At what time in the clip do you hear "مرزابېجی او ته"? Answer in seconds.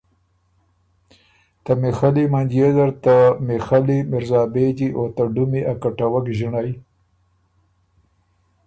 4.11-5.23